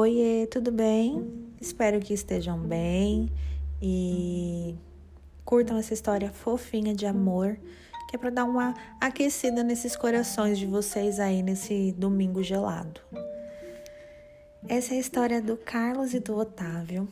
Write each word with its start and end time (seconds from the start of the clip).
Oi, 0.00 0.46
tudo 0.48 0.70
bem? 0.70 1.28
Espero 1.60 1.98
que 1.98 2.14
estejam 2.14 2.56
bem 2.56 3.28
e 3.82 4.76
curtam 5.44 5.76
essa 5.76 5.92
história 5.92 6.30
fofinha 6.30 6.94
de 6.94 7.04
amor, 7.04 7.58
que 8.08 8.14
é 8.14 8.18
para 8.18 8.30
dar 8.30 8.44
uma 8.44 8.76
aquecida 9.00 9.64
nesses 9.64 9.96
corações 9.96 10.56
de 10.56 10.66
vocês 10.66 11.18
aí 11.18 11.42
nesse 11.42 11.90
domingo 11.98 12.44
gelado. 12.44 13.00
Essa 14.68 14.94
é 14.94 14.98
a 14.98 15.00
história 15.00 15.42
do 15.42 15.56
Carlos 15.56 16.14
e 16.14 16.20
do 16.20 16.36
Otávio. 16.36 17.08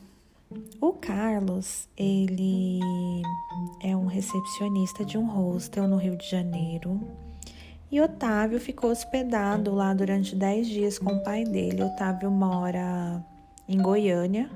O 0.79 0.93
Carlos, 0.93 1.89
ele 1.97 2.79
é 3.83 3.97
um 3.97 4.05
recepcionista 4.05 5.03
de 5.03 5.17
um 5.17 5.25
hostel 5.25 5.89
no 5.89 5.97
Rio 5.97 6.15
de 6.15 6.29
Janeiro 6.29 7.26
e 7.91 8.01
Otávio 8.01 8.59
ficou 8.59 8.91
hospedado 8.91 9.73
lá 9.73 9.93
durante 9.93 10.35
10 10.35 10.67
dias 10.67 10.99
com 10.99 11.13
o 11.13 11.23
pai 11.23 11.45
dele. 11.45 11.83
Otávio 11.83 12.29
mora 12.29 13.23
em 13.67 13.81
Goiânia. 13.81 14.49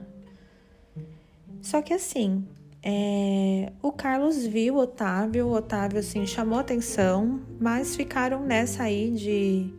Só 1.61 1.81
que 1.81 1.93
assim, 1.93 2.45
é, 2.83 3.71
o 3.81 3.91
Carlos 3.91 4.45
viu 4.45 4.77
Otávio, 4.77 5.47
o 5.47 5.53
Otávio 5.53 5.99
assim 5.99 6.25
chamou 6.25 6.59
atenção, 6.59 7.39
mas 7.59 7.95
ficaram 7.95 8.41
nessa 8.41 8.83
aí 8.83 9.11
de 9.11 9.71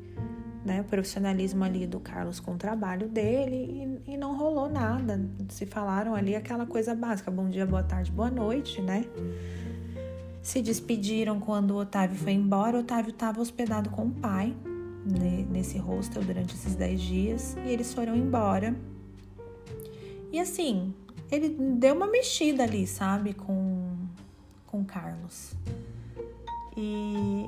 né, 0.64 0.84
profissionalismo 0.88 1.64
ali 1.64 1.86
do 1.86 1.98
Carlos 1.98 2.38
com 2.38 2.52
o 2.52 2.56
trabalho 2.56 3.08
dele 3.08 4.00
e, 4.06 4.12
e, 4.12 4.16
não 4.16 4.36
rolou 4.36 4.70
nada. 4.70 5.20
Se 5.48 5.66
falaram 5.66 6.14
ali 6.14 6.36
aquela 6.36 6.64
coisa 6.64 6.94
básica, 6.94 7.30
bom 7.30 7.48
dia, 7.48 7.66
boa 7.66 7.82
tarde, 7.82 8.12
boa 8.12 8.30
noite, 8.30 8.80
né? 8.80 9.04
Se 10.42 10.60
despediram 10.60 11.38
quando 11.38 11.70
o 11.70 11.76
Otávio 11.76 12.18
foi 12.18 12.32
embora. 12.32 12.76
O 12.76 12.80
Otávio 12.80 13.10
estava 13.10 13.40
hospedado 13.40 13.88
com 13.90 14.06
o 14.06 14.10
pai 14.10 14.54
né, 15.06 15.46
nesse 15.48 15.78
hostel 15.78 16.22
durante 16.22 16.54
esses 16.54 16.74
10 16.74 17.00
dias 17.00 17.56
e 17.64 17.70
eles 17.70 17.94
foram 17.94 18.16
embora. 18.16 18.74
E 20.32 20.40
assim, 20.40 20.92
ele 21.30 21.50
deu 21.50 21.94
uma 21.94 22.08
mexida 22.08 22.64
ali, 22.64 22.86
sabe, 22.86 23.34
com, 23.34 23.96
com 24.66 24.84
Carlos. 24.84 25.54
E 26.76 27.46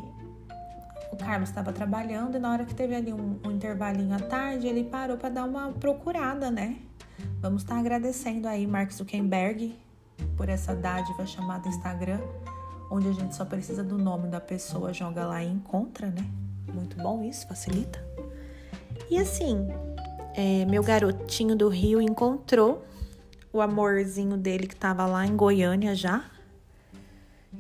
o 1.11 1.17
Carlos 1.17 1.49
estava 1.49 1.73
trabalhando 1.73 2.37
e 2.37 2.41
na 2.41 2.53
hora 2.53 2.65
que 2.65 2.75
teve 2.75 2.95
ali 2.95 3.13
um, 3.13 3.41
um 3.45 3.51
intervalinho 3.51 4.15
à 4.15 4.21
tarde, 4.21 4.69
ele 4.69 4.85
parou 4.85 5.17
para 5.17 5.31
dar 5.31 5.45
uma 5.45 5.73
procurada, 5.73 6.51
né? 6.51 6.77
Vamos 7.41 7.63
estar 7.63 7.75
tá 7.75 7.81
agradecendo 7.81 8.47
aí 8.47 8.67
Mark 8.67 8.93
Zuckerberg 8.93 9.75
por 10.37 10.49
essa 10.49 10.75
dádiva 10.75 11.27
chamada 11.27 11.69
Instagram 11.69 12.21
onde 12.95 13.09
a 13.09 13.13
gente 13.13 13.35
só 13.35 13.45
precisa 13.45 13.83
do 13.83 13.99
nome 13.99 14.29
da 14.29 14.41
pessoa, 14.41 14.93
joga 14.93 15.27
lá 15.27 15.43
e 15.43 15.49
encontra, 15.49 16.07
né? 16.07 16.25
Muito 16.73 16.97
bom 16.97 17.23
isso, 17.25 17.47
facilita. 17.49 18.03
E 19.11 19.19
assim, 19.19 19.67
é, 20.35 20.65
meu 20.65 20.83
garotinho 20.83 21.57
do 21.57 21.69
Rio 21.69 22.01
encontrou 22.01 22.85
o 23.53 23.61
amorzinho 23.61 24.37
dele 24.37 24.69
que 24.69 24.77
tava 24.77 25.07
lá 25.07 25.27
em 25.27 25.37
Goiânia 25.37 25.95
já. 25.95 26.25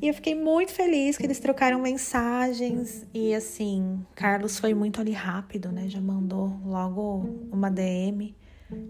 E 0.00 0.08
eu 0.08 0.14
fiquei 0.14 0.34
muito 0.34 0.72
feliz 0.72 1.16
que 1.16 1.24
eles 1.24 1.40
trocaram 1.40 1.80
mensagens. 1.80 3.06
E 3.12 3.34
assim, 3.34 4.04
Carlos 4.14 4.58
foi 4.58 4.72
muito 4.72 5.00
ali 5.00 5.12
rápido, 5.12 5.70
né? 5.70 5.88
Já 5.88 6.00
mandou 6.00 6.52
logo 6.64 7.48
uma 7.50 7.70
DM. 7.70 8.34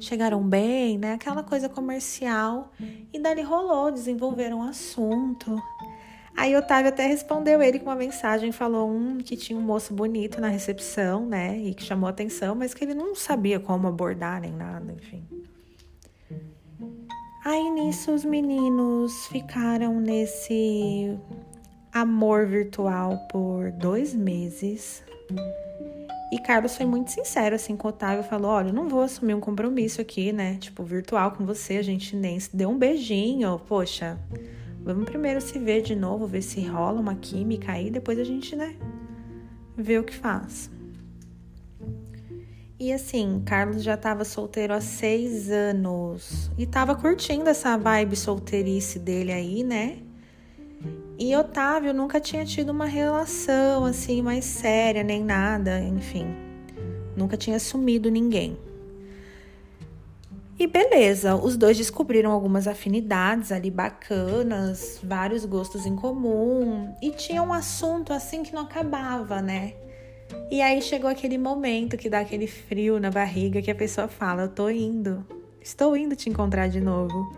Chegaram 0.01 0.43
bem, 0.43 0.97
né? 0.99 1.15
Aquela 1.15 1.43
coisa 1.43 1.69
comercial. 1.69 2.73
E 3.13 3.19
dali 3.19 3.43
rolou, 3.43 3.91
desenvolveram 3.91 4.59
um 4.59 4.63
assunto. 4.63 5.63
Aí 6.37 6.57
Otávio 6.57 6.89
até 6.89 7.07
respondeu 7.07 7.63
ele 7.63 7.79
com 7.79 7.87
uma 7.87 7.95
mensagem, 7.95 8.51
falou 8.51 8.91
um 8.91 9.19
que 9.19 9.37
tinha 9.37 9.59
um 9.59 9.63
moço 9.63 9.95
bonito 9.95 10.41
na 10.41 10.49
recepção, 10.49 11.25
né, 11.25 11.57
e 11.59 11.75
que 11.75 11.85
chamou 11.85 12.09
atenção, 12.09 12.55
mas 12.55 12.75
que 12.75 12.85
ele 12.85 12.95
não 12.95 13.15
sabia 13.15 13.61
como 13.61 13.87
abordar 13.87 14.41
nem 14.41 14.53
nada, 14.53 14.93
enfim. 14.93 15.25
Aí 17.45 17.71
nisso 17.71 18.11
os 18.11 18.25
meninos 18.25 19.27
ficaram 19.27 20.01
nesse 20.01 21.17
amor 21.93 22.47
virtual 22.47 23.19
por 23.31 23.71
dois 23.71 24.15
meses. 24.15 25.05
E 26.33 26.39
Carlos 26.39 26.77
foi 26.77 26.87
muito 26.87 27.11
sincero 27.11 27.55
assim 27.55 27.77
com 27.77 27.87
o 27.87 27.91
Otávio, 27.91 28.25
falou: 28.25 28.51
"Olha, 28.51 28.73
não 28.73 28.89
vou 28.89 29.03
assumir 29.03 29.35
um 29.35 29.41
compromisso 29.41 30.01
aqui, 30.01 30.33
né? 30.33 30.57
Tipo, 30.59 30.83
virtual 30.83 31.33
com 31.33 31.45
você, 31.45 31.77
a 31.77 31.83
gente 31.83 32.17
nem 32.17 32.41
se 32.41 32.57
deu 32.57 32.71
um 32.71 32.79
beijinho, 32.79 33.61
poxa, 33.69 34.19
Vamos 34.85 35.07
primeiro 35.07 35.41
se 35.41 35.59
ver 35.59 35.81
de 35.81 35.97
novo, 35.97 36.27
ver 36.27 36.43
se 36.43 36.61
rola 36.61 37.01
uma 37.01 37.15
química 37.15 37.73
aí, 37.73 37.91
depois 37.91 38.19
a 38.19 38.25
gente, 38.25 38.55
né, 38.55 38.77
vê 39.75 39.99
o 39.99 40.05
que 40.05 40.15
faz. 40.15 40.71
E 42.79 42.93
assim, 42.93 43.43
Carlos 43.47 43.83
já 43.83 43.95
estava 43.95 44.27
solteiro 44.27 44.75
há 44.75 44.81
seis 44.83 45.51
anos 45.51 46.51
e 46.59 46.65
estava 46.65 46.95
curtindo 46.95 47.49
essa 47.49 47.79
vibe 47.79 48.15
solteirice 48.15 48.99
dele 48.99 49.33
aí, 49.33 49.65
né? 49.65 49.99
E 51.19 51.35
Otávio 51.35 51.95
nunca 51.95 52.21
tinha 52.21 52.45
tido 52.45 52.71
uma 52.71 52.85
relação 52.85 53.87
assim 53.87 54.21
mais 54.21 54.45
séria, 54.45 55.03
nem 55.03 55.25
nada, 55.25 55.81
enfim. 55.81 56.27
Nunca 57.17 57.37
tinha 57.39 57.57
assumido 57.57 58.11
ninguém. 58.11 58.59
E 60.57 60.69
beleza, 60.69 61.35
os 61.35 61.57
dois 61.57 61.77
descobriram 61.77 62.31
algumas 62.31 62.69
afinidades 62.69 63.51
ali 63.51 63.71
bacanas, 63.71 65.01
vários 65.03 65.45
gostos 65.45 65.85
em 65.85 65.97
comum 65.97 66.95
e 67.03 67.11
tinha 67.11 67.43
um 67.43 67.53
assunto 67.53 68.13
assim 68.13 68.45
que 68.45 68.55
não 68.55 68.63
acabava, 68.63 69.43
né? 69.43 69.75
E 70.51 70.63
aí 70.63 70.81
chegou 70.81 71.11
aquele 71.11 71.39
momento 71.39 71.97
que 71.97 72.09
dá 72.09 72.21
aquele 72.21 72.47
frio 72.47 73.01
na 73.01 73.11
barriga 73.11 73.61
que 73.61 73.71
a 73.71 73.75
pessoa 73.75 74.07
fala: 74.07 74.43
Eu 74.43 74.49
tô 74.49 74.69
indo, 74.71 75.27
estou 75.61 75.97
indo 75.97 76.15
te 76.15 76.31
encontrar 76.31 76.69
de 76.69 76.81
novo. 76.81 77.37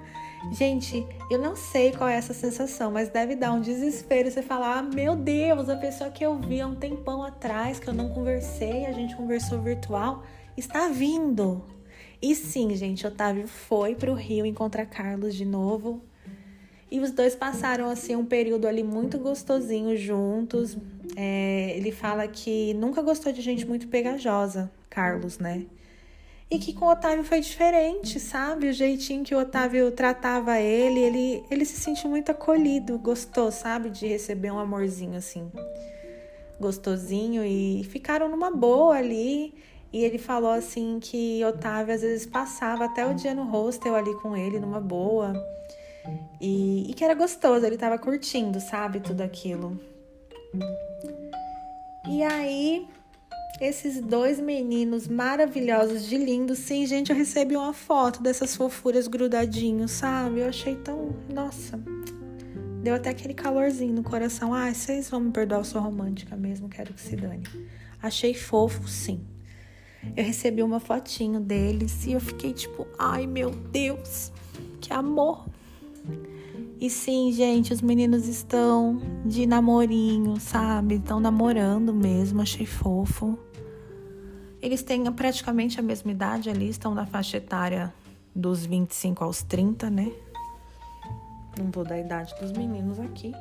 Gente, 0.53 1.05
eu 1.31 1.39
não 1.39 1.57
sei 1.57 1.93
qual 1.93 2.09
é 2.09 2.17
essa 2.17 2.35
sensação, 2.35 2.91
mas 2.91 3.09
deve 3.09 3.35
dar 3.35 3.53
um 3.53 3.61
desespero 3.63 4.31
você 4.31 4.43
falar: 4.43 4.79
ah, 4.79 4.83
Meu 4.83 5.17
Deus, 5.17 5.71
a 5.71 5.77
pessoa 5.77 6.11
que 6.11 6.25
eu 6.25 6.37
vi 6.39 6.61
há 6.61 6.67
um 6.67 6.75
tempão 6.75 7.23
atrás, 7.23 7.81
que 7.81 7.89
eu 7.89 7.95
não 7.95 8.11
conversei, 8.11 8.85
a 8.85 8.93
gente 8.93 9.17
conversou 9.17 9.63
virtual, 9.63 10.23
está 10.57 10.89
vindo. 10.89 11.76
E 12.21 12.35
sim, 12.35 12.75
gente, 12.75 13.07
Otávio 13.07 13.47
foi 13.47 13.95
para 13.95 14.11
o 14.11 14.15
Rio 14.15 14.47
encontrar 14.47 14.87
Carlos 14.87 15.35
de 15.35 15.45
novo. 15.45 16.03
E 16.91 17.01
os 17.01 17.11
dois 17.11 17.35
passaram 17.35 17.91
assim 17.91 18.15
um 18.15 18.25
período 18.25 18.67
ali 18.67 18.83
muito 18.83 19.19
gostosinho 19.19 19.97
juntos. 19.97 20.77
É, 21.17 21.75
ele 21.77 21.91
fala 21.91 22.27
que 22.29 22.75
nunca 22.75 23.03
gostou 23.03 23.33
de 23.33 23.43
gente 23.43 23.67
muito 23.67 23.89
pegajosa, 23.89 24.71
Carlos, 24.89 25.39
né? 25.39 25.67
E 26.49 26.61
que 26.61 26.73
com 26.73 26.85
o 26.85 26.91
Otávio 26.91 27.25
foi 27.25 27.41
diferente, 27.41 28.21
sabe? 28.21 28.69
O 28.69 28.73
jeitinho 28.73 29.25
que 29.25 29.35
o 29.35 29.39
Otávio 29.41 29.91
tratava 29.91 30.61
ele, 30.61 31.01
ele, 31.01 31.45
ele 31.51 31.65
se 31.65 31.77
sentiu 31.77 32.09
muito 32.09 32.31
acolhido, 32.31 32.97
gostou, 32.99 33.51
sabe? 33.51 33.91
De 33.91 34.07
receber 34.07 34.53
um 34.53 34.59
amorzinho 34.59 35.19
assim, 35.19 35.51
gostosinho. 36.61 37.45
E 37.45 37.83
ficaram 37.91 38.29
numa 38.29 38.51
boa 38.51 38.97
ali. 38.97 39.53
E 39.97 40.05
ele 40.05 40.19
falou 40.19 40.51
assim 40.51 40.99
que 41.01 41.43
Otávio 41.43 41.95
às 41.95 42.03
vezes 42.03 42.27
passava 42.27 42.85
até 42.85 43.07
o 43.07 43.15
dia 43.15 43.35
no 43.35 43.45
hostel 43.45 43.97
ali 43.97 44.13
com 44.17 44.37
ele, 44.37 44.61
numa 44.61 44.79
boa. 44.79 45.33
E, 46.39 46.91
e 46.91 46.93
que 46.93 47.03
era 47.03 47.15
gostoso, 47.15 47.65
ele 47.65 47.79
tava 47.79 47.97
curtindo, 47.97 48.61
sabe, 48.61 49.01
tudo 49.01 49.23
aquilo. 49.23 49.81
E 52.07 52.23
aí, 52.23 52.87
esses 53.59 53.99
dois 54.03 54.39
meninos 54.39 55.09
maravilhosos 55.09 56.05
de 56.05 56.19
lindos, 56.19 56.59
sim, 56.59 56.85
gente, 56.87 57.11
eu 57.11 57.17
recebi 57.17 57.57
uma 57.57 57.73
foto 57.73 58.23
dessas 58.23 58.55
fofuras 58.55 59.09
grudadinhos, 59.09 59.93
sabe? 59.93 60.41
Eu 60.41 60.49
achei 60.51 60.77
tão. 60.77 61.17
Nossa. 61.33 61.81
Deu 62.83 62.95
até 62.95 63.09
aquele 63.09 63.33
calorzinho 63.33 63.95
no 63.95 64.03
coração. 64.03 64.53
Ah, 64.53 64.71
vocês 64.75 65.09
vão 65.09 65.21
me 65.21 65.33
perdoar, 65.33 65.61
eu 65.61 65.65
sou 65.65 65.81
romântica 65.81 66.37
mesmo, 66.37 66.69
quero 66.69 66.93
que 66.93 67.01
se 67.01 67.17
dane. 67.17 67.45
Achei 68.03 68.35
fofo, 68.35 68.87
sim 68.87 69.25
eu 70.15 70.25
recebi 70.25 70.63
uma 70.63 70.79
fotinho 70.79 71.41
deles 71.41 72.07
e 72.07 72.13
eu 72.13 72.21
fiquei 72.21 72.53
tipo, 72.53 72.87
ai 72.99 73.27
meu 73.27 73.51
Deus, 73.51 74.33
que 74.81 74.93
amor. 74.93 75.47
E 76.79 76.91
sim, 76.91 77.33
gente, 77.33 77.73
os 77.73 77.81
meninos 77.81 78.29
estão 78.29 79.01
de 79.25 79.47
namorinho, 79.47 80.39
sabe? 80.39 80.97
Estão 80.97 81.19
namorando 81.19 81.95
mesmo, 81.95 82.43
achei 82.43 82.67
fofo. 82.67 83.39
Eles 84.61 84.83
têm 84.83 85.11
praticamente 85.13 85.81
a 85.81 85.83
mesma 85.83 86.11
idade 86.11 86.51
ali, 86.51 86.69
estão 86.69 86.95
na 86.95 87.07
faixa 87.07 87.39
etária 87.39 87.95
dos 88.35 88.67
25 88.67 89.25
aos 89.25 89.43
30, 89.43 89.89
né? 89.89 90.13
Não 91.59 91.71
vou 91.71 91.85
dar 91.85 91.95
a 91.95 92.01
idade 92.01 92.35
dos 92.39 92.53
meninos 92.53 93.01
aqui, 93.01 93.33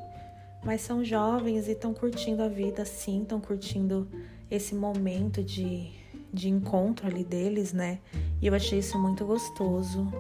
mas 0.64 0.80
são 0.80 1.04
jovens 1.04 1.68
e 1.68 1.72
estão 1.72 1.94
curtindo 1.94 2.42
a 2.42 2.48
vida, 2.48 2.86
sim, 2.86 3.24
estão 3.24 3.42
curtindo 3.42 4.08
esse 4.50 4.74
momento 4.74 5.44
de 5.44 5.92
de 6.36 6.50
encontro 6.50 7.08
ali 7.08 7.24
deles, 7.24 7.74
né? 7.74 8.00
E 8.42 8.48
eu 8.48 8.54
achei 8.54 8.80
isso 8.80 9.00
muito 9.00 9.26
gostoso. 9.26 10.12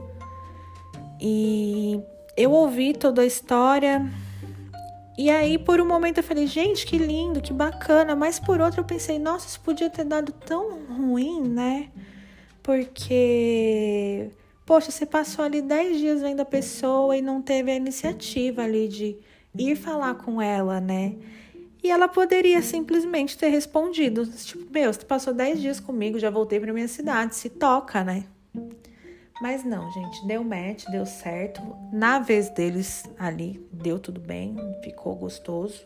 E 1.21 1.99
eu 2.35 2.51
ouvi 2.51 2.93
toda 2.93 3.21
a 3.21 3.25
história. 3.25 4.09
E 5.17 5.29
aí, 5.29 5.57
por 5.57 5.79
um 5.79 5.87
momento, 5.87 6.17
eu 6.17 6.23
falei, 6.23 6.47
gente, 6.47 6.85
que 6.85 6.97
lindo, 6.97 7.41
que 7.41 7.53
bacana. 7.53 8.15
Mas 8.15 8.39
por 8.39 8.59
outro, 8.59 8.79
eu 8.79 8.85
pensei, 8.85 9.19
nossa, 9.19 9.47
isso 9.47 9.59
podia 9.59 9.89
ter 9.89 10.05
dado 10.05 10.31
tão 10.31 10.85
ruim, 10.87 11.41
né? 11.41 11.91
porque, 12.65 14.31
poxa, 14.65 14.89
você 14.89 15.05
passou 15.05 15.45
ali 15.45 15.61
10 15.61 15.99
dias 15.99 16.21
vendo 16.21 16.39
a 16.39 16.45
pessoa 16.45 17.15
e 17.15 17.21
não 17.21 17.39
teve 17.39 17.69
a 17.69 17.75
iniciativa 17.75 18.63
ali 18.63 18.87
de 18.87 19.15
ir 19.55 19.75
falar 19.75 20.15
com 20.15 20.41
ela, 20.41 20.81
né? 20.81 21.13
E 21.85 21.91
ela 21.91 22.07
poderia 22.07 22.63
simplesmente 22.63 23.37
ter 23.37 23.49
respondido, 23.49 24.25
tipo, 24.25 24.67
meu, 24.73 24.91
você 24.91 25.05
passou 25.05 25.31
10 25.31 25.61
dias 25.61 25.79
comigo, 25.79 26.17
já 26.17 26.31
voltei 26.31 26.59
para 26.59 26.73
minha 26.73 26.87
cidade, 26.87 27.35
se 27.35 27.47
toca, 27.47 28.03
né? 28.03 28.23
Mas 29.39 29.63
não, 29.63 29.91
gente, 29.91 30.25
deu 30.25 30.43
match, 30.43 30.85
deu 30.89 31.05
certo. 31.05 31.61
Na 31.93 32.17
vez 32.17 32.49
deles 32.49 33.03
ali, 33.19 33.63
deu 33.71 33.99
tudo 33.99 34.19
bem, 34.19 34.57
ficou 34.83 35.13
gostoso. 35.13 35.85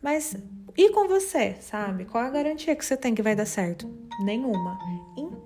Mas 0.00 0.36
e 0.76 0.90
com 0.90 1.08
você, 1.08 1.56
sabe? 1.60 2.04
Qual 2.04 2.22
a 2.22 2.30
garantia 2.30 2.76
que 2.76 2.84
você 2.84 2.96
tem 2.96 3.16
que 3.16 3.22
vai 3.22 3.34
dar 3.34 3.46
certo? 3.46 3.90
Nenhuma. 4.20 4.78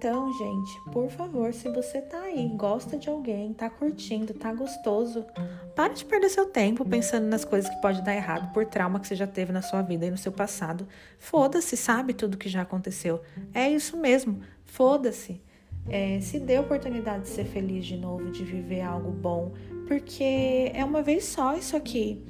Então, 0.06 0.32
gente, 0.32 0.80
por 0.92 1.10
favor, 1.10 1.52
se 1.52 1.68
você 1.68 2.00
tá 2.00 2.20
aí, 2.22 2.46
gosta 2.54 2.96
de 2.96 3.08
alguém, 3.08 3.52
tá 3.52 3.68
curtindo, 3.68 4.32
tá 4.32 4.52
gostoso, 4.54 5.26
para 5.74 5.94
de 5.94 6.04
perder 6.04 6.28
seu 6.28 6.46
tempo 6.46 6.84
pensando 6.84 7.26
nas 7.26 7.44
coisas 7.44 7.68
que 7.68 7.82
pode 7.82 8.00
dar 8.02 8.14
errado 8.14 8.52
por 8.52 8.64
trauma 8.66 9.00
que 9.00 9.08
você 9.08 9.16
já 9.16 9.26
teve 9.26 9.50
na 9.50 9.62
sua 9.62 9.82
vida 9.82 10.06
e 10.06 10.10
no 10.12 10.16
seu 10.16 10.30
passado. 10.30 10.86
Foda-se, 11.18 11.76
sabe 11.76 12.14
tudo 12.14 12.36
que 12.36 12.48
já 12.48 12.62
aconteceu. 12.62 13.20
É 13.52 13.68
isso 13.68 13.96
mesmo, 13.96 14.38
foda-se. 14.64 15.40
É, 15.88 16.20
se 16.20 16.38
dê 16.38 16.54
a 16.54 16.60
oportunidade 16.60 17.24
de 17.24 17.30
ser 17.30 17.44
feliz 17.44 17.84
de 17.84 17.96
novo, 17.96 18.30
de 18.30 18.44
viver 18.44 18.82
algo 18.82 19.10
bom, 19.10 19.54
porque 19.88 20.70
é 20.72 20.84
uma 20.84 21.02
vez 21.02 21.24
só 21.24 21.56
isso 21.56 21.76
aqui. 21.76 22.22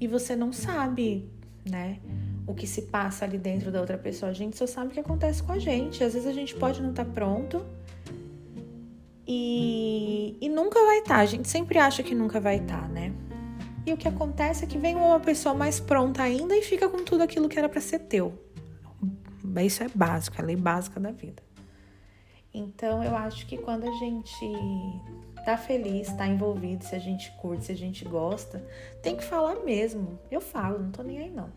E 0.00 0.06
você 0.06 0.36
não 0.36 0.52
sabe, 0.52 1.28
né? 1.68 1.98
O 2.46 2.54
que 2.54 2.66
se 2.66 2.82
passa 2.82 3.24
ali 3.24 3.38
dentro 3.38 3.72
da 3.72 3.80
outra 3.80 3.98
pessoa. 3.98 4.30
A 4.30 4.34
gente 4.34 4.56
só 4.56 4.66
sabe 4.66 4.88
o 4.88 4.90
que 4.90 5.00
acontece 5.00 5.42
com 5.42 5.52
a 5.52 5.58
gente. 5.58 6.04
Às 6.04 6.14
vezes 6.14 6.28
a 6.28 6.32
gente 6.32 6.54
pode 6.54 6.80
não 6.80 6.90
estar 6.90 7.04
tá 7.04 7.10
pronto 7.10 7.64
e, 9.26 10.36
e 10.40 10.48
nunca 10.48 10.78
vai 10.84 10.98
estar. 10.98 11.16
Tá. 11.16 11.20
A 11.20 11.26
gente 11.26 11.48
sempre 11.48 11.78
acha 11.78 12.02
que 12.02 12.14
nunca 12.14 12.38
vai 12.38 12.56
estar, 12.58 12.82
tá, 12.82 12.88
né? 12.88 13.12
E 13.84 13.92
o 13.92 13.96
que 13.96 14.08
acontece 14.08 14.64
é 14.64 14.66
que 14.66 14.78
vem 14.78 14.96
uma 14.96 15.20
pessoa 15.20 15.54
mais 15.54 15.78
pronta 15.78 16.22
ainda 16.22 16.56
e 16.56 16.62
fica 16.62 16.88
com 16.88 17.04
tudo 17.04 17.22
aquilo 17.22 17.48
que 17.48 17.58
era 17.58 17.68
para 17.68 17.80
ser 17.80 18.00
teu. 18.00 18.32
Isso 19.64 19.82
é 19.82 19.88
básico, 19.88 20.36
é 20.38 20.42
a 20.42 20.44
lei 20.44 20.56
básica 20.56 21.00
da 21.00 21.10
vida. 21.12 21.42
Então 22.52 23.02
eu 23.02 23.14
acho 23.14 23.46
que 23.46 23.56
quando 23.56 23.84
a 23.84 23.92
gente 23.92 24.52
tá 25.44 25.56
feliz, 25.56 26.12
tá 26.14 26.26
envolvido, 26.26 26.84
se 26.84 26.96
a 26.96 26.98
gente 26.98 27.30
curte, 27.40 27.66
se 27.66 27.72
a 27.72 27.76
gente 27.76 28.04
gosta, 28.04 28.64
tem 29.02 29.16
que 29.16 29.22
falar 29.22 29.56
mesmo. 29.64 30.18
Eu 30.30 30.40
falo, 30.40 30.80
não 30.80 30.90
tô 30.90 31.02
nem 31.02 31.18
aí 31.18 31.30
não. 31.30 31.48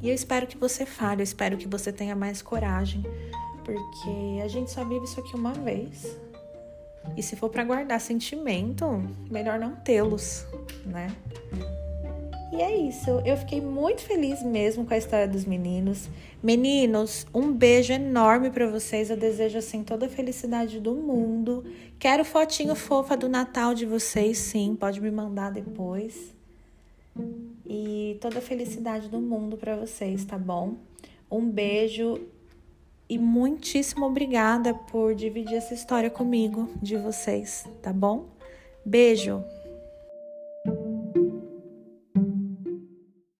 E 0.00 0.08
eu 0.08 0.14
espero 0.14 0.46
que 0.46 0.56
você 0.56 0.84
fale, 0.84 1.20
eu 1.20 1.24
espero 1.24 1.56
que 1.56 1.66
você 1.66 1.92
tenha 1.92 2.14
mais 2.14 2.42
coragem, 2.42 3.02
porque 3.64 4.42
a 4.42 4.48
gente 4.48 4.70
só 4.70 4.84
vive 4.84 5.04
isso 5.04 5.20
aqui 5.20 5.34
uma 5.34 5.52
vez. 5.52 6.16
E 7.16 7.22
se 7.22 7.36
for 7.36 7.48
para 7.48 7.64
guardar 7.64 8.00
sentimento, 8.00 9.02
melhor 9.30 9.58
não 9.58 9.76
tê-los, 9.76 10.46
né? 10.84 11.14
E 12.52 12.62
é 12.62 12.76
isso. 12.76 13.10
Eu 13.24 13.36
fiquei 13.36 13.60
muito 13.60 14.02
feliz 14.02 14.42
mesmo 14.42 14.86
com 14.86 14.94
a 14.94 14.96
história 14.96 15.26
dos 15.26 15.44
meninos. 15.44 16.08
Meninos, 16.42 17.26
um 17.34 17.52
beijo 17.52 17.92
enorme 17.92 18.48
para 18.50 18.66
vocês. 18.68 19.10
Eu 19.10 19.16
desejo 19.16 19.58
assim 19.58 19.82
toda 19.82 20.06
a 20.06 20.08
felicidade 20.08 20.78
do 20.78 20.94
mundo. 20.94 21.64
Quero 21.98 22.24
fotinho 22.24 22.74
fofa 22.76 23.16
do 23.16 23.28
Natal 23.28 23.74
de 23.74 23.84
vocês, 23.84 24.38
sim, 24.38 24.76
pode 24.78 25.00
me 25.00 25.10
mandar 25.10 25.50
depois 25.50 26.32
e 27.66 28.18
toda 28.20 28.38
a 28.38 28.42
felicidade 28.42 29.08
do 29.08 29.20
mundo 29.20 29.56
para 29.56 29.76
vocês, 29.76 30.24
tá 30.24 30.38
bom? 30.38 30.76
Um 31.30 31.48
beijo 31.48 32.20
e 33.08 33.18
muitíssimo 33.18 34.06
obrigada 34.06 34.74
por 34.74 35.14
dividir 35.14 35.56
essa 35.56 35.74
história 35.74 36.10
comigo, 36.10 36.68
de 36.80 36.96
vocês, 36.96 37.64
tá 37.82 37.92
bom? 37.92 38.28
Beijo! 38.84 39.42